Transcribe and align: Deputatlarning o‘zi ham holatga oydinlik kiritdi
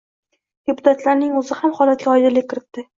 Deputatlarning 0.69 1.37
o‘zi 1.43 1.61
ham 1.63 1.79
holatga 1.79 2.15
oydinlik 2.19 2.53
kiritdi 2.53 2.89